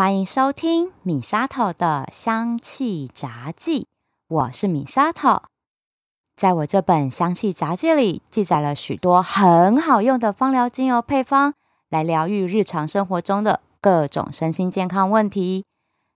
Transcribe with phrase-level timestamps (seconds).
[0.00, 3.86] 欢迎收听米萨头的香气杂记，
[4.28, 5.42] 我是米萨头。
[6.34, 11.52] 在我这本香气杂记里，记载了许多很好用的芳疗精油配方，
[11.90, 15.66] 来疗愈日常生活中的各种身心健康问题。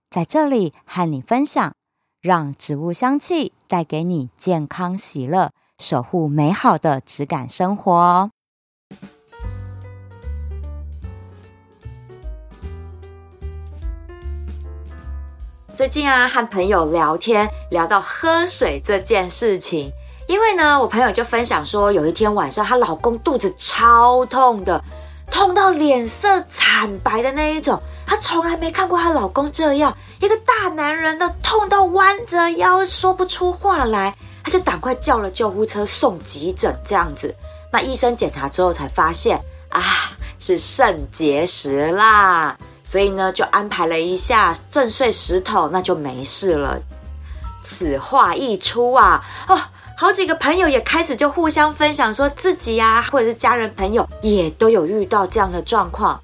[0.09, 1.75] 在这里和你分享，
[2.19, 8.31] 让植物香气带给你健康喜乐，守护美好的质感生活。
[15.75, 19.91] 最近啊，和朋友聊天，聊到喝水这件事情。
[20.25, 24.81] 因为呢，我朋友就分享说，有一天晚上，她老公肚子超痛的，
[25.29, 27.77] 痛到脸色惨白的那一种。
[28.07, 34.15] 她从来没看过她老公这样，一个大男人的痛到弯着腰说不出话来。
[34.45, 37.35] 她就赶快叫了救护车送急诊，这样子。
[37.69, 39.37] 那医生检查之后才发现，
[39.67, 39.81] 啊，
[40.39, 42.57] 是肾结石啦。
[42.85, 46.79] 所以呢，就安排了一下震碎石头，那就没事了。
[47.63, 49.59] 此话一出啊，哦，
[49.97, 56.21] 好几个朋友也开始就互相分享，说自己呀、啊，或者是家人朋友也都有遇到这样的状况。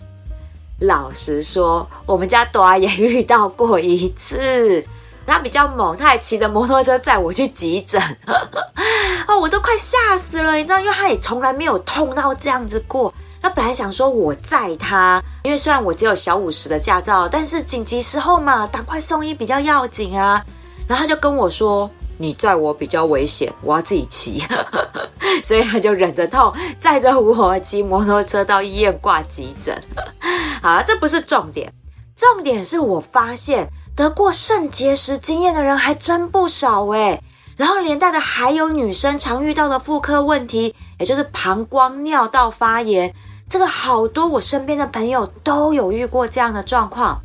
[0.82, 4.86] 老实说，我们家朵儿也遇到过一次。
[5.26, 8.02] 他比较猛，他还骑着摩托车载我去急诊，
[9.28, 13.14] 哦，我都快吓死了，你知道，因为他也从来没有痛到这样子过。
[13.42, 20.44] 他本来想说我载他，因为虽然我只有小五十的驾照，但是紧急时候嘛，赶快送医比较要紧啊。
[20.88, 21.90] 然后他就跟我说
[22.20, 24.44] ：“你载我比较危险，我要自己骑。
[25.42, 29.82] ”所以他就忍着痛，载着我骑摩托车到医院挂急诊。
[30.62, 31.74] 好，这不是重点，
[32.16, 37.24] 重点是我发现得过肾结石经验的人还真不少诶。
[37.58, 43.14] 然后连带的还有女生常遇到的妇科问题，也就是膀胱尿道发炎。
[43.52, 47.20] 这个好多我身边的朋友都有遇过这样的状况，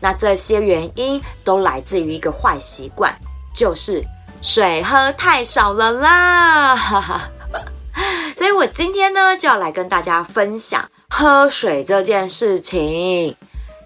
[0.00, 3.14] 那这些原因都来自于一个坏习惯，
[3.54, 4.02] 就是
[4.40, 6.74] 水喝太少了啦。
[8.34, 13.36] 所以我今天呢就要来跟大家分享喝水这件事情。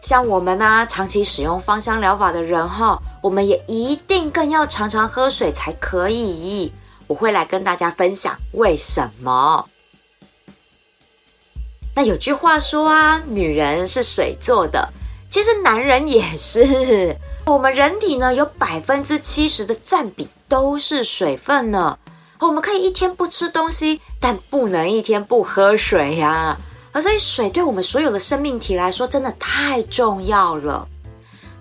[0.00, 6.72] 像我们呢、啊，长期使用芳香疗法的人哈，我们也一定更要常常喝水才可以。
[7.09, 9.69] 我会来跟大家分享为什么。
[11.94, 14.93] 那有句话说啊，女人是水做的，
[15.31, 17.16] 其实男人也是。
[17.47, 21.99] 我们人体呢，有百分之七十的占比都是水分呢。
[22.41, 26.59] 我们可以一天不吃东西，但不能一天不喝水呀。
[26.93, 30.88] 啊，所以水对我们所有的生命体来说，真的太重要了。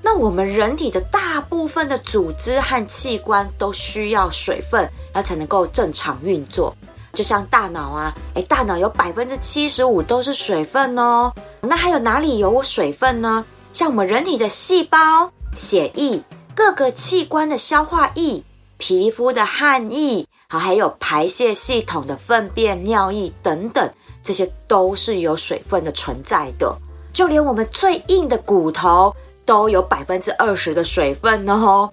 [0.01, 4.81] 那我们人体的大部分的组织和器官都需要水分，
[5.13, 6.75] 然后才能够正常运作。
[7.13, 11.31] 就像大脑啊，诶，大脑有百分之七十五都是水分哦。
[11.61, 13.45] 那还有哪里有水分呢？
[13.71, 16.23] 像我们人体的细胞、血液、
[16.55, 18.43] 各个器官的消化液、
[18.77, 23.87] 皮肤的汗液，好，还有排泄系统的粪便、尿液等等，
[24.23, 26.75] 这些都是有水分的存在的。
[27.11, 31.87] 就连我们最硬的骨头都有百分之二十的水分哦。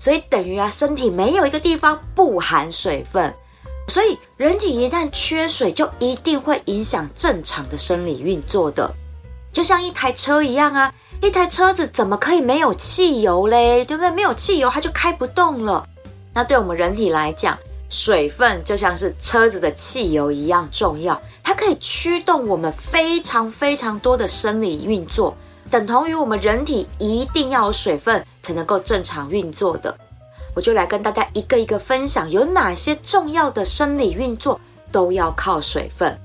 [0.00, 3.32] 所以等于啊，身体没有一个地方不含水分。
[3.88, 8.92] 所以，人体一旦缺水，就一定会影响正常的生理运作的，
[9.52, 13.84] 就像一台车一样啊，一台车子怎么可以没有汽油嘞？
[13.84, 14.10] 对不对？
[14.10, 15.86] 没有汽油，它就开不动了。
[16.32, 17.56] 那对我们人体来讲，
[17.88, 25.36] 水分就像是车子的汽油一样重要，它可以驱动我们非常非常多的生理运作，
[25.70, 29.96] 等同于我们人体一定要有水分才能够正常运作的。
[30.54, 34.60] 我就来跟大家一个一个分享，有哪些重要的生理运作
[34.92, 36.16] 都要靠水分。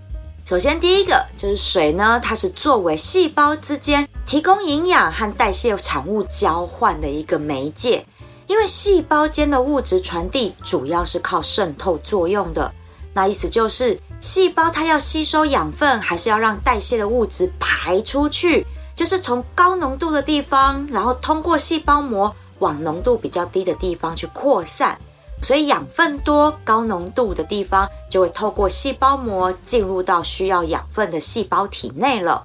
[0.46, 8.06] 首先，第一个就是水呢，它是作为细胞之间提供营养和代谢产物交换的一个媒介。
[8.48, 12.74] 因为细胞间的物质传递主要是靠渗透作用的，
[13.14, 18.66] 那意思就是细胞它要吸收养分，还是要让代谢的物质排出去，
[18.96, 22.36] 就是从高浓度的地方，然后通过细胞膜。
[22.60, 24.98] 往浓度比较低的地方去扩散，
[25.42, 32.44] 所以养分多、高浓度的地方就会透过细胞膜进入到需要养分的细胞体内了。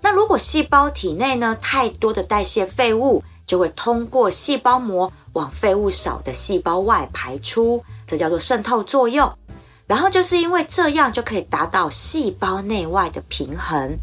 [0.00, 9.30] 那如果细胞体内呢，太多的代谢废物，就会通过细胞膜往废物少的细胞外排出，这叫做渗透作用。
[9.88, 13.96] 然后就是因为这样就可以达到细胞内外的平衡。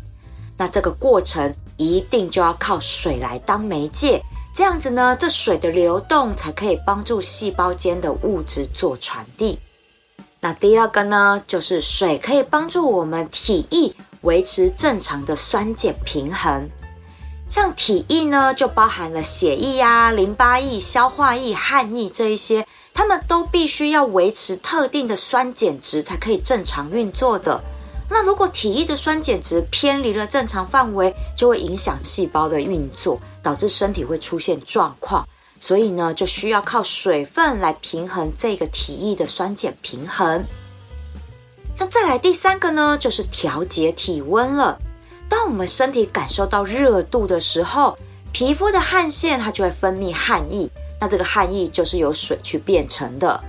[0.57, 4.21] 那这个过程一定就要靠水来当媒介。
[4.55, 9.59] 这样子呢，这水的流动才可以帮助细胞间的物质做传递。
[10.39, 16.69] 那第二个呢，就是水可以帮助我们体液维持正常的酸碱平衡。
[17.49, 27.61] 像体液呢，就包含了血液呀、淋巴液、消化液、汗液这一些，它们都必须要维持特定的酸碱值才可以正常运作的。
[28.17, 35.27] 那如果体液的酸碱值偏离了正常范围，就会影响细胞的运作，导致身体会出现状况。
[35.59, 40.45] 所以呢，就需要靠水分来平衡这个体液的酸碱平衡。
[41.77, 44.79] 那再来第三个呢，就是调节体温了。
[45.27, 47.97] 当我们身体感受到热度的时候，
[48.31, 50.69] 皮肤的汗腺它就会分泌汗液。
[51.01, 53.43] 那这个汗液就是由水去变成的。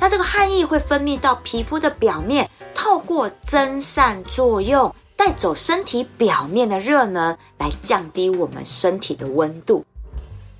[0.00, 9.84] 那这个汗液会分泌到皮肤的表面，透过蒸散作用，带走身体表面的热能，来降低我们身体的温度。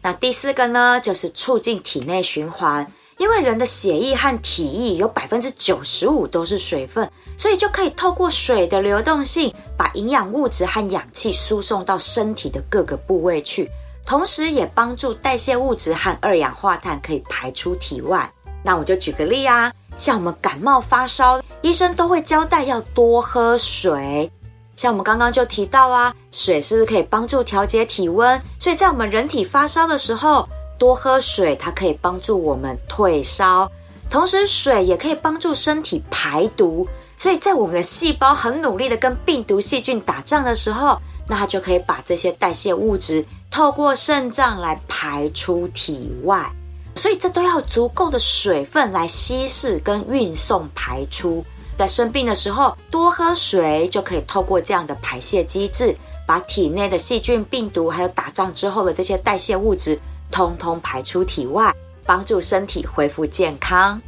[0.02, 2.90] 那第四个呢，就是促进体内循环。
[3.18, 13.68] 因为人的血液和体液有百分之九十五都是水分，所以就可以透过水的流动性，把营养物质和氧气输送到身体的各个部位去，
[14.06, 18.32] 同时也帮助代谢物质和二氧化碳可以排出体外。
[18.62, 24.30] 那我就举个例啊，像我们感冒发烧，医生都会交代要多喝水。
[24.76, 28.40] 像我们刚刚就提到啊，水是不是可以帮助调节体温？
[28.58, 33.68] 所以在我们人体发烧的时候，多喝水，它可以帮助我们退烧，
[34.08, 36.86] 同时水也可以帮助身体排毒。
[37.16, 40.96] 所以在我们的细胞很努力的跟病毒细菌打仗的时候，
[41.26, 46.48] 那它就可以把这些代谢物质透过肾脏来排出体外。
[46.98, 51.44] 所以这都要足够的水分来稀释跟运送排出。
[51.78, 55.96] 在生病的时候，多喝水就可以透过这样的排泄机制，
[56.26, 59.98] 把体内的细菌、病毒还有打仗之后的这些代谢物质。
[60.30, 61.72] 通通排出体外，
[62.04, 63.98] 帮助身体恢复健康。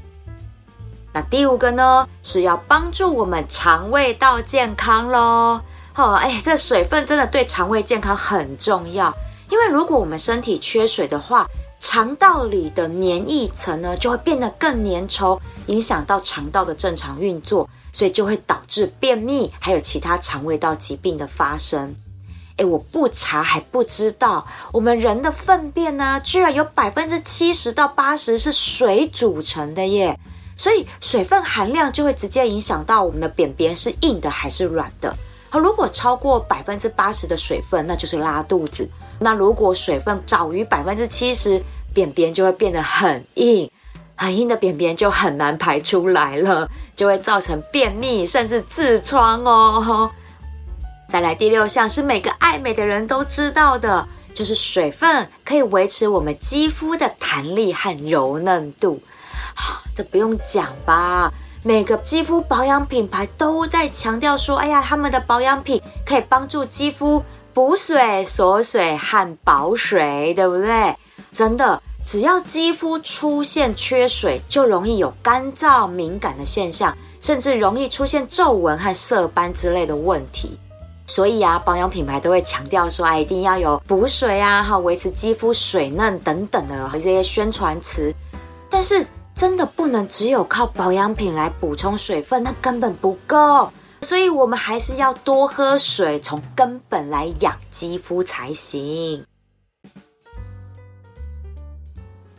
[1.14, 5.60] 那第五个呢，是要帮助我们肠胃道健康喽。
[5.94, 9.14] 哦，哎，这水分真的对肠胃健康很重要。
[9.48, 11.46] 因为如果我们身体缺水的话，
[11.80, 21.96] 肠道里的黏液层呢就会变得更粘稠，影响到肠道的正常运作，所以就会导致便秘，还有其他肠胃道疾病的发生。
[22.58, 30.20] 诶，我不查还不知道，我们人的粪便呢、居然有百分之七十到八十是水组成的耶！
[30.56, 35.16] 所以水分含量就会直接影响到我们的便便是硬的还是软的。
[35.50, 38.88] 好，如果超过百分之八十的水分，那就是拉肚子；
[39.18, 41.60] 那如果水分少于百分之七十，
[41.92, 43.68] 便便就会变得很硬，
[44.14, 50.08] 很硬的便便就很难排出来了，就会造成便秘甚至痔疮哦。
[51.08, 59.02] 再来第六项是每个爱美的人都知道的，就是水分可以维持我们肌肤的弹力和柔嫩度。
[59.96, 61.32] 这不用讲吧？
[61.62, 67.22] 每个肌肤保养品牌都在强调说，哎呀，他们的保养品可以帮助肌肤
[67.52, 70.96] 补水、锁水和保水，对不对？
[71.30, 80.58] 真的，只要肌肤出现缺水，就容易有干燥、敏感的现象，甚至容易出现皱纹和色斑之类的问题。
[81.06, 88.14] 所以啊，保养品牌都会强调说，哎，一定要有补水啊，哈，维持肌肤水嫩等等的这些宣传词。
[88.70, 89.04] 但是
[89.40, 93.72] 真的不能只有靠保养品来补充水分，那根本不够。
[94.02, 99.24] 所以我们还是要多喝水，从根本来养肌肤才行。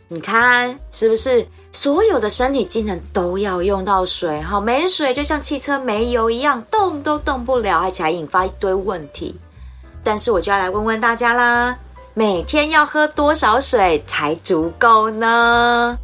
[0.06, 1.44] 你看是不是？
[1.72, 9.36] 所有的身体机能都要用到水，哈，没水就像汽车没油一样，动都动不了，而且还引发一堆问题。
[10.04, 11.76] 但是我就要来问问大家啦，
[12.14, 15.98] 每天要喝多少水才足够呢？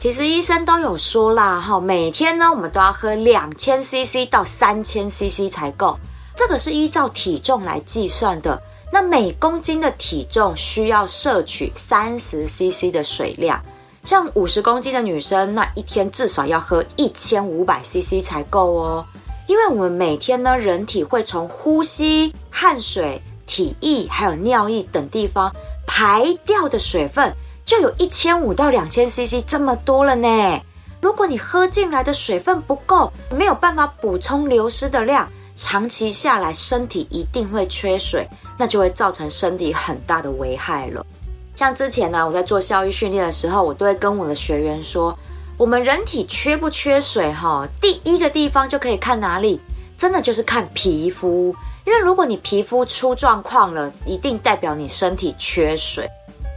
[0.00, 5.94] 其实医生都有说啦，哈，每天呢我们都要喝两千 CC 到三千 CC 才够，
[6.34, 8.58] 这个是依照体重来计算的。
[8.90, 13.60] 那每公斤的体重需要摄取三十 CC 的水量。
[14.02, 19.04] 像五十公斤的女生，那一天至少要喝一千五百 CC 才够哦。
[19.48, 25.54] 因为我们每天呢，人体会从呼吸、汗水、体液还有尿液等地方
[25.86, 27.30] 排掉的水分，
[27.70, 30.60] 就有一千五到两千 CC 这么多了呢。
[31.00, 41.06] 如果你喝进来的水分不够，没有办法补充流失的量，长期下来身体一定会缺水，那就会造成身体很大的危害了。
[41.54, 45.16] 像之前呢，我在做效益训练的时候，我都会跟我的学员说，
[45.56, 49.60] 我们人体缺不缺水哈，第一个地方就可以看哪里，
[49.96, 51.54] 真的就是看皮肤，
[51.86, 56.10] 因为如果你皮肤出状况了，一定代表你身体缺水。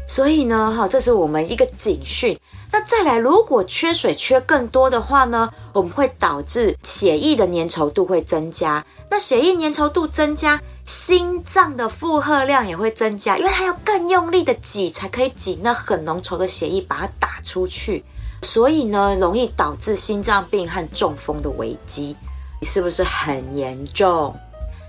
[0.08, 2.38] 所以呢，哈，这是我们一个警讯。
[2.72, 8.84] 那再来，如果缺水缺更多的话呢，我们会导致血液的粘稠度会增加。
[9.10, 18.04] 那血液粘稠度增加，心脏的负荷量也会增加，因为它要更用力的挤，才可以挤那很浓稠的血液把它打出去。
[18.42, 22.16] 所以呢，容易导致心脏病和中风的危机，
[22.64, 24.36] 是不是很严重？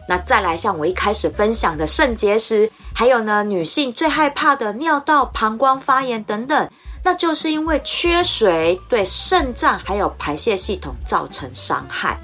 [0.09, 6.71] 那再来，像我一开始分享的肾结石，还有呢，女性最害怕的尿道、膀胱发炎等等，
[7.03, 12.19] 那就是因为缺水对肾脏还有排泄系统造成伤害。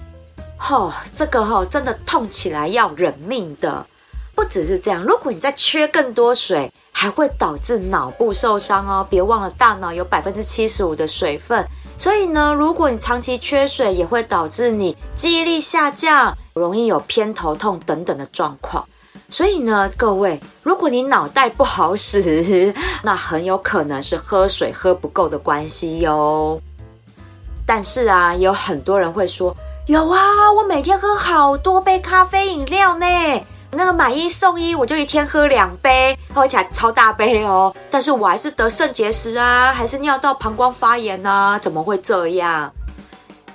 [0.69, 3.87] 哦，这个哦，真的痛起来要人命的。
[4.35, 9.07] 不只是这样，如果你再缺更多水，还会导致脑部受伤哦。
[9.09, 11.67] 别忘了，大脑有百分之七十五的水分，
[12.01, 18.83] 所以呢，如果你长期缺水，也会导致你记忆力下降，容易有偏头痛等等的状况。
[19.29, 26.59] 所以呢，各位，如果你脑袋不好使，那很有可能是喝水喝不够的关系哟。
[27.67, 29.55] 但是啊，有很多人会说，
[29.87, 33.07] 有啊，我每天喝好多杯咖啡饮料呢。
[33.73, 37.75] 那个买一送一，我就一天喝两杯，喝起来超大杯哦。
[37.91, 42.73] 但是我还是得肾结石啊，还是尿道膀胱发炎啊，怎么会这样？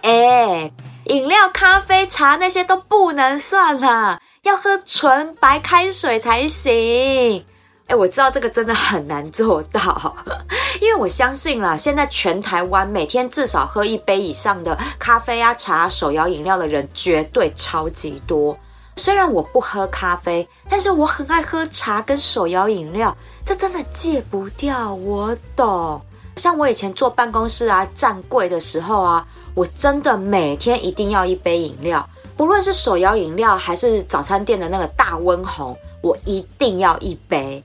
[0.02, 0.72] 哎，
[1.06, 7.46] 饮料、咖啡、茶那些都不能算啦，要喝纯白开水才行。
[7.88, 10.16] 哎，我知道这个真的很难做到，
[10.82, 18.58] 因为我相信啦，现在全台湾每天至少喝一杯以上的咖啡啊、茶、手摇饮料的人绝对超级多。
[18.98, 24.94] 虽然我不喝咖啡，但是我很爱喝茶跟手摇饮料，这真的戒不掉。
[24.94, 26.02] 我懂，
[26.38, 37.64] 像我以前坐办公室啊，站柜的时候啊，我真的每天一定要一杯饮料，不论是手摇饮料还是早餐店的那个大温红，我一定要一杯。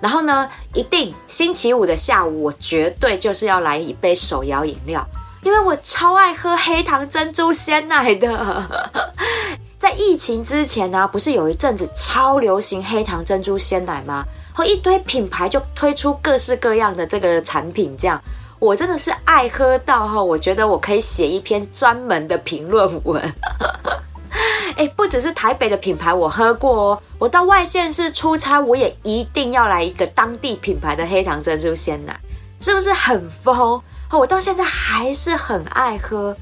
[0.00, 5.06] 然后呢，一定星期五的下午，我绝对就是要来一杯手摇饮料，
[5.42, 8.88] 因为我超爱喝黑糖珍珠鲜奶的。
[9.82, 14.24] 在疫情之前呢、不是有一阵子超流行黑糖珍珠鲜奶吗？
[14.54, 18.22] 和一堆品牌就推出各式各样的这个产品，这样
[18.60, 23.20] 我真的是爱喝到哈，我觉得我可以写一篇专门的评论文。
[24.78, 32.16] 哎，不只是台北的品牌我喝过哦，我到外县市出差，我也一定要来一个当地品牌的黑糖珍珠鲜奶，
[32.60, 33.82] 是不是很疯？
[34.12, 36.36] 我到现在还是很爱喝，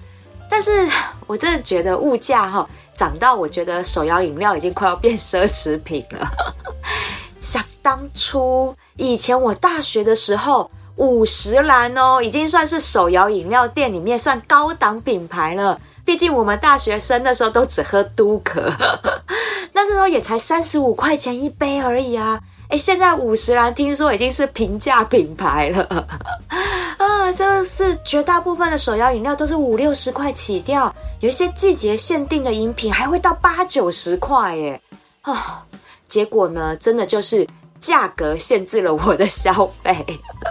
[0.51, 0.87] 但是
[1.27, 2.69] 我真的觉得物价哈。
[2.93, 6.31] 涨到我觉得手摇饮料已经快要变奢侈品了。
[7.41, 15.81] 想当初以前我大学的时候，五十岚哦，已经算是手摇饮料店里面算高档品牌了。
[16.05, 18.71] 毕竟我们大学生那时候都只喝都可，
[19.73, 22.39] 那时候也才三十五块钱一杯而已啊。
[22.71, 26.07] 哎，现在五十岚听说已经是平价品牌了
[26.99, 27.31] 啊！
[27.35, 34.81] 这是绝大部分的手摇饮料都是五六十块起掉，有一些季节限定的饮品还会到八九十块耶
[35.23, 35.65] 啊！
[36.07, 37.45] 结果呢，真的就是
[37.81, 40.07] 价格限制了我的消费。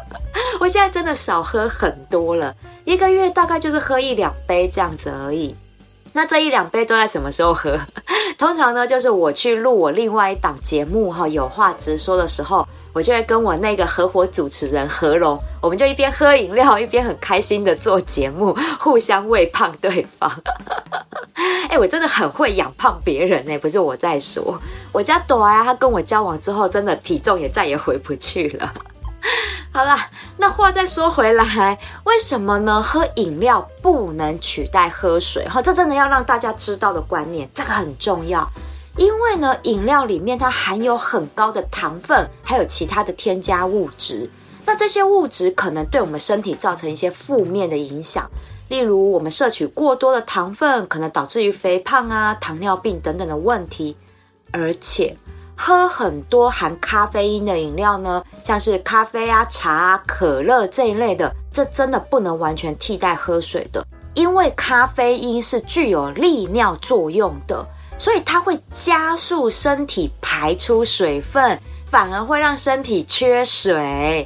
[0.59, 5.55] 我现在真的少喝很多了，一个月大概就是喝一两杯这样子而已。
[6.13, 7.79] 那这一两杯都在什么时候喝？
[8.37, 20.31] 通常呢，就是我去录我另外一档节目哈，有话直说的时候，我就会跟我那个合伙主持人何龙，我们就一边喝饮料，一边很开心的做节目， 互相喂胖对方。
[21.69, 24.59] 哎，我真的很会养胖别人哎，不是我在说，
[24.91, 28.73] 我家朵啊，他跟我交往之后，真的体重也再也回不去了。
[29.71, 32.81] 好啦，那话再说回来，为什么呢？
[32.81, 35.47] 喝饮料不能取代喝水？
[35.47, 38.49] 哈，这真的要让大家知道的观念，这个很重要。
[38.97, 44.29] 因为呢，饮料里面它含有很高的糖分，还有其他的添加物质。
[44.65, 48.29] 那这些物质可能对我们身体造成一些负面的影响，
[48.67, 53.95] 例如我们摄取过多的糖分，可能导致于肥胖啊、糖尿病等等的问题，
[54.51, 55.15] 而且。
[55.61, 74.25] 喝很多含咖啡因的饮料呢，像是咖啡啊、茶啊、可乐这一类的，这真的不能完全替代喝水的，因为咖啡因是具有利尿作用的，所以它会加速身体排出水分，反而会让身体缺水。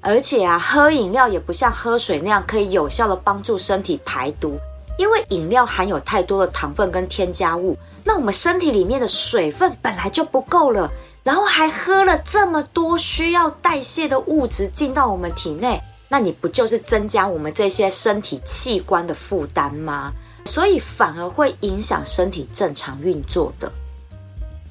[0.00, 4.58] 而且啊，喝饮料也不像喝水那样可以有效的帮助身体排毒，
[4.98, 7.76] 因为饮料含有太多的糖分跟添加物。
[8.04, 10.90] 那我们身体里面的水分本来就不够了，
[11.22, 20.12] 然后还喝了这么多需要代谢的物质进到我们体内，那你不就是增加我们这些身体器官的负担吗？
[20.44, 23.70] 所以反而会影响身体正常运作的。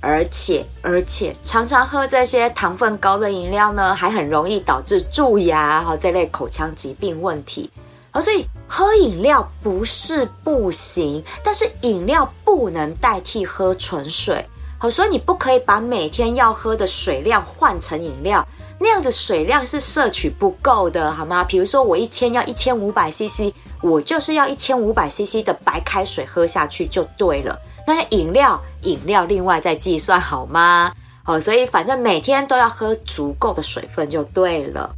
[0.02, 7.70] 而且而且常常喝这些糖分高的饮料呢，还很容易导致蛀牙哈这类口腔疾病问题。
[8.12, 14.46] 好，所以喝饮料不是不行，但是饮料不能代替喝纯水。
[14.78, 18.46] 好，所以你不可以把每天要喝的水量换成饮料，
[18.80, 21.44] 那样的水量是摄取不够的，好吗？
[21.44, 27.58] 比如说我一天要一千五百 CC，我就是要一千五百 CC 的白开水喝下去就对了。
[27.88, 30.92] 那些饮料，饮料另外再计算好吗？
[31.24, 34.96] 好，所以反正每天都要喝足够的水分就对了。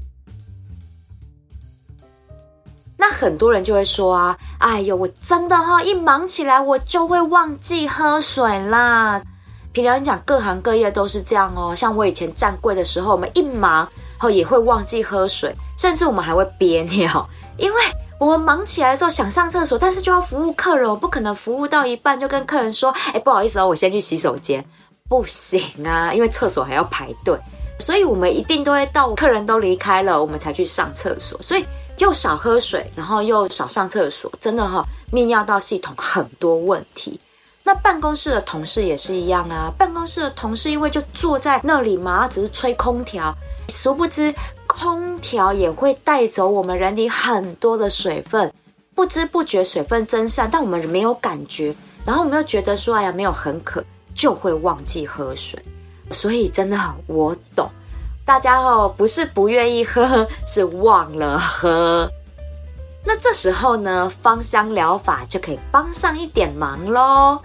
[3.05, 9.21] 那很多人就会说啊，哎呦，我真的哈，一忙起来我就会忘记喝水啦。
[9.73, 11.75] 平常讲，各行各业都是这样哦。
[11.75, 13.85] 像我以前站柜的时候，我们一忙
[14.17, 17.81] 后也会忘记喝水，甚至我们还会憋尿，因为
[18.17, 24.63] 我们忙起来的时候想上厕所，但是就要服务客人，我不可能服务到一半就跟客人说，哎，不好意思哦，我先去洗手间，
[25.09, 27.37] 不行啊，因为厕所还要排队，
[27.79, 31.65] 所以我们一定都会到客人都离开了，我们才去上厕所，所以。
[31.97, 37.19] 又少喝水，然后又少上厕所，真的哈、泌尿道系统很多问题。
[37.63, 43.33] 那办公室的同事也是一样啊，办公室的同事因为就坐在那里嘛，只是吹空调，
[43.69, 44.33] 殊不知
[44.67, 48.51] 空调也会带走我们人体很多的水分，
[48.93, 51.73] 不知不觉水分蒸散，但我们没有感觉，
[52.05, 53.81] 然后我们又觉得说，哎呀，没有很渴，
[54.13, 55.57] 就会忘记喝水。
[56.11, 57.69] 所以真的，我懂。
[58.25, 62.09] 大家哦，不是不愿意喝，是忘了喝。
[63.05, 67.39] 那这时候呢，芳香疗法就可以帮上一点忙喽。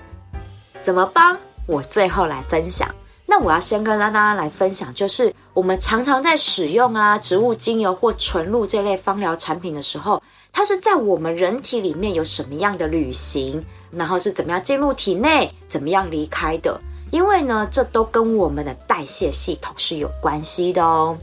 [0.81, 1.37] 怎么帮？
[1.67, 2.89] 我最后来分享。
[3.27, 16.81] 那我要先跟大家来分享，就是我们常常在使用啊植物精油或纯露这类芳疗产品的时候，它是在我们人体里面有什么样的旅行，然后是怎么样进入体内，怎么样离开的。
[17.11, 21.17] 因为呢，这都跟我们的代谢系统是有关系的哦。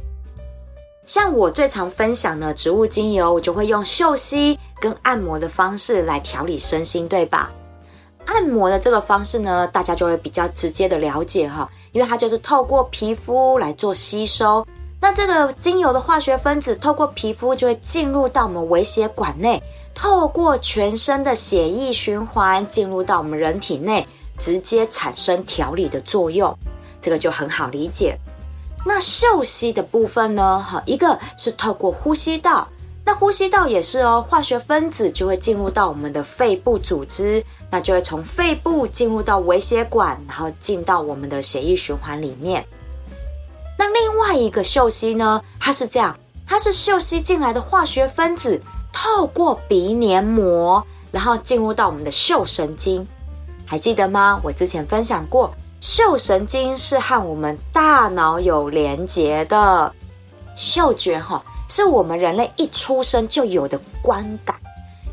[1.06, 7.52] 像我最常分享的植物精油，我就会用嗅吸跟按摩的方式来调理身心，对吧？
[8.26, 14.66] 按摩的这个方式呢，大家就会比较直接的了解哈，因为它就是透过皮肤来做吸收。
[15.00, 19.62] 那这个精油的化学分子透过皮肤就会进入到我们微血管内，
[19.94, 24.08] 透过全身的血液循环进入到我们人体内。
[24.38, 26.56] 直接产生调理的作用，
[27.02, 28.18] 这个就很好理解。
[28.86, 30.62] 那嗅吸的部分呢？
[30.62, 32.68] 好，一个是透过呼吸道，
[33.04, 42.64] 那呼吸道也是哦，化学分子就会进入到我们的肺部组织，那就会从肺部进入到微血管，然后进到我们的血液循环里面。
[43.78, 45.42] 那另外一个嗅吸呢？
[45.60, 48.62] 它是这样，它是嗅吸进来的化学分子，
[48.94, 53.06] 透过鼻黏膜，然后进入到我们的嗅神经。
[53.66, 54.40] 还记得吗？
[54.44, 55.52] 我之前分享过，
[55.82, 59.92] 嗅神经是和我们大脑有连结的。
[60.56, 64.56] 嗅觉哈，是我们人类一出生就有的观感。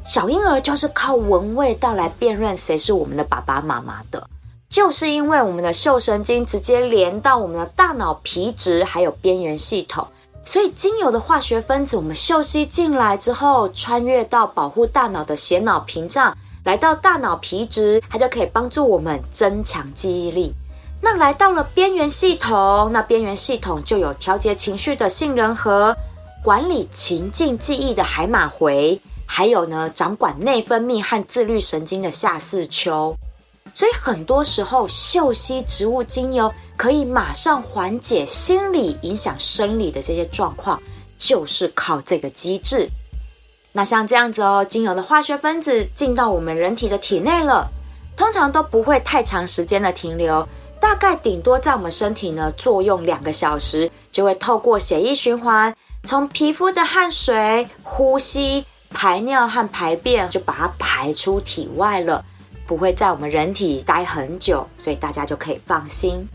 [0.05, 4.29] 小婴儿就是靠闻味道来辨认谁是我们的爸爸妈妈的。
[4.69, 10.07] 就是因为我们的嗅神经直接连到我们的大脑皮质还有边缘系统，
[10.45, 16.37] 所以精油的化学分子，我们嗅吸进来之后，穿越到保护大脑的血脑屏障。
[16.65, 20.55] 来到大脑皮质，它就可以帮助我们增强记忆力。
[21.01, 25.97] 那来到了边缘系统，那边缘系统就有调节情绪的杏仁核，
[26.45, 33.17] 管理情境记忆的海马回，还有呢，掌管内分泌和自律神经的下视丘。
[33.75, 40.81] 所以很多时候，嗅吸植物精油可以马上缓解心理影响生理的这些状况，
[41.19, 42.89] 就是靠这个机制。
[43.75, 47.67] 那像这样子哦，精油的化学分子进到我们人体的体内了，
[48.17, 50.47] 通常都不会太长时间的停留，
[50.79, 62.23] 大概顶多在我们身体呢作用两个小时，就会透过血液循环，从皮肤的汗水、呼吸、排尿和排便，就把它排出体外了，
[62.67, 66.29] 不会在我们人体待很久，所以大家就可以放心。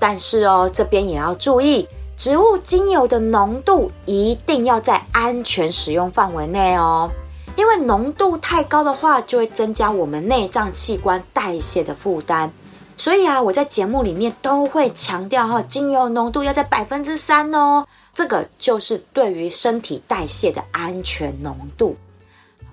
[0.00, 1.86] 但是哦，这边也要注意。
[2.20, 7.10] 植物精油的浓度一定要在安全使用范围内哦，
[7.56, 12.52] 因为浓度太高的话，就会增加我们内脏器官代谢的负担。
[12.98, 21.96] 所以啊，我在节目里面都会强调哈，精油浓度要在百分之三哦，这个就是对于身体代谢的安全浓度。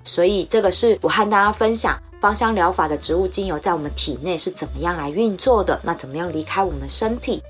[0.04, 7.42] 所以这个是我和大家分享芳香疗法的植物精油在我们体内是怎么样来运作的，那怎么样离开我们身体？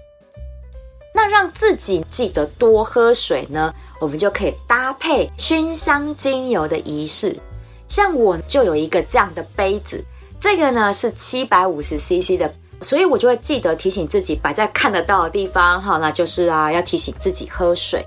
[1.17, 7.35] 那让自己记得多喝水呢，我们就可以搭配熏香精油的仪式。
[7.87, 9.99] 像我就有一个这样的杯子，
[10.39, 12.53] 这个呢是七百五十 CC 的
[12.83, 18.05] 所以我就会记得提醒自己摆在看得到的地方，哈，那就是啊，要提醒自己喝水。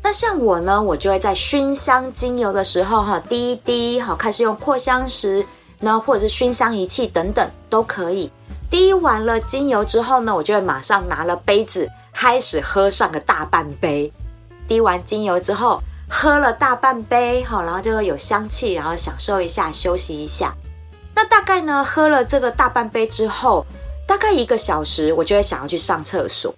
[0.00, 5.44] 那像我呢，我就会在熏香精油的时候，哈，滴一滴，好，开始用扩香石，
[5.80, 8.30] 那或者是熏香仪器等等都可以。
[8.70, 14.12] 滴完了精油之后呢，我就会马上拿了杯子，开始喝上个大半杯。
[14.68, 20.54] 滴完精油之后，喝了大半杯，好，然后就会有香气，然后享受一下，休息一下。
[21.14, 23.66] 那大概呢，喝了这个大半杯之后，
[24.06, 26.54] 大概一个小时，我就会想要去上厕所。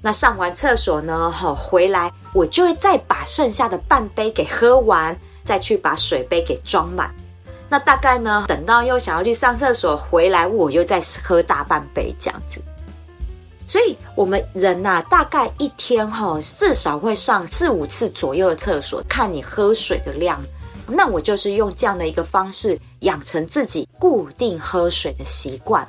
[0.00, 7.12] 那上完厕所呢，好，回来，我就会再把剩下的半杯给喝完，再去把水杯给装满。
[7.68, 12.62] 那大概呢，等到又想要去上厕所回来，我又再喝大半杯这样子。
[13.68, 20.40] 所以，我们人呐、啊，大概一天哈，至少会上四五次左右的厕所，看你喝水的量。
[20.86, 25.86] 那我就是用这样的一个方式，养成自己固定喝水的习惯。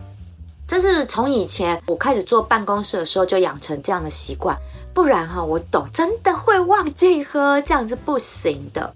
[0.67, 4.57] 这是从以前我开始坐办公室的时候就养成这样的习惯，
[4.93, 8.93] 不然哈，我懂真的会忘记喝，这样是不行的。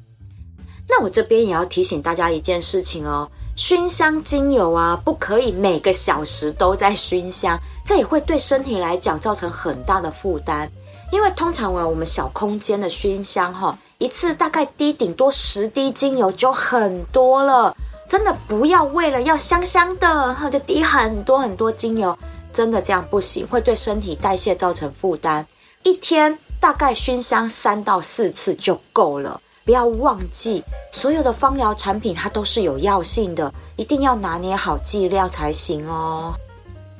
[0.89, 3.31] 那我这边也要提醒大家一件事情哦。
[3.55, 10.69] 熏香精油啊，不可以每个小时都在熏香，这也会对身体来讲造成很大的负担。
[11.11, 17.75] 因为通常啊，我们小空间的熏香哈，一次大概滴顶多十滴精油就很多了，
[18.09, 22.17] 真的不要为了要香香的，然后就滴很多很多精油，
[22.51, 25.45] 真的这样不行，会对身体代谢造成负担。
[25.83, 29.39] 一天大概熏香三到四次就够了。
[29.65, 36.33] 不要忘记，所有的芳疗产品它都是有药性的，一定要拿捏好剂量才行哦。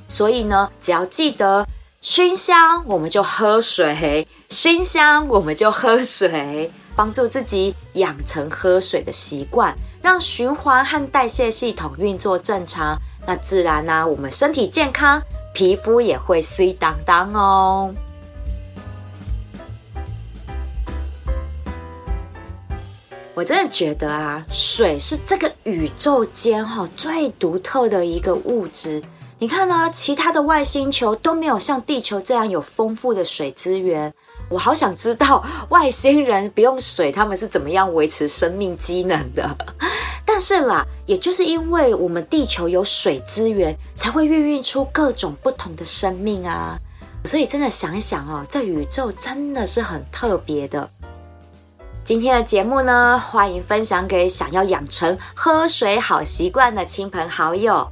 [0.07, 1.65] 所以呢，只要记得
[2.01, 12.97] 熏香，我们就喝水；熏香，我们就喝水，帮助自己养成喝水的习惯，让循环和代谢系统运作正常。
[13.25, 15.21] 那自然呢、我们身体健康，
[15.53, 17.93] 皮肤也会水当当哦。
[23.35, 29.01] 我真的觉得啊，水是这个宇宙间哈最独特的一个物质。
[29.39, 34.13] 你看呢，其他的外星球都没有像地球这样有丰富的水资源。
[34.49, 39.57] 我好想知道外星人不用水，他们是怎么样维持生命机能的。
[40.23, 46.77] 但是啦，也就是因为我们地球有水资源，才会孕育出各种不同的生命啊。
[47.25, 50.87] 所以真的想一想哦，这宇宙真的是很特别的。
[52.03, 57.89] 今天的节目呢，欢迎分享给想要养成喝水好习惯的亲朋好友。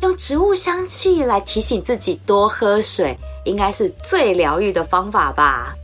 [0.00, 5.74] 用植物香气来提醒自己多喝水，应该是最疗愈的方法吧。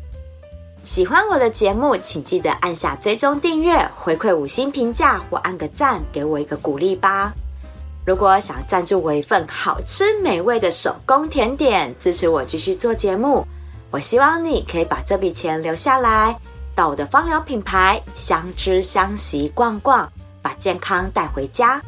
[0.83, 7.33] 喜欢我的节目，请记得按下追踪订阅，回馈五星评价或按个赞，给我一个鼓励吧。
[8.05, 13.47] 如果想赞助我一份好吃美味的手工甜点，支持我继续做节目，
[13.91, 16.39] 我希望你可以把这笔钱留下来。
[16.81, 21.79] 到我的芳疗品牌相知相惜逛逛，把健康带回家。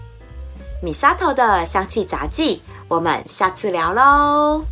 [0.82, 4.71] 米沙头的香气杂技，我们下次聊喽。